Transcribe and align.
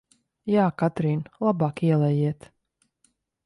Jā, 0.53 0.63
Katrīn, 0.83 1.21
labāk 1.49 1.85
ielejiet! 1.91 2.51